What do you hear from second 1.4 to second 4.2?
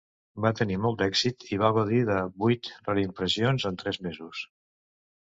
i va gaudir de vuit reimpressions en tres